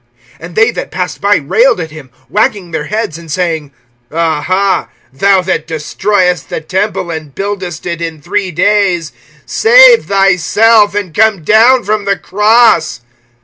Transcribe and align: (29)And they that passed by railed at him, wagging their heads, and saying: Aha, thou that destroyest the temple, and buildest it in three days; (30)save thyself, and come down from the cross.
(29)And 0.41 0.55
they 0.55 0.71
that 0.71 0.89
passed 0.89 1.21
by 1.21 1.35
railed 1.35 1.79
at 1.79 1.91
him, 1.91 2.09
wagging 2.27 2.71
their 2.71 2.85
heads, 2.85 3.19
and 3.19 3.31
saying: 3.31 3.71
Aha, 4.11 4.89
thou 5.13 5.41
that 5.43 5.67
destroyest 5.67 6.49
the 6.49 6.59
temple, 6.59 7.11
and 7.11 7.35
buildest 7.35 7.85
it 7.85 8.01
in 8.01 8.19
three 8.19 8.49
days; 8.49 9.11
(30)save 9.47 10.05
thyself, 10.05 10.95
and 10.95 11.13
come 11.13 11.43
down 11.43 11.83
from 11.83 12.05
the 12.05 12.17
cross. 12.17 13.01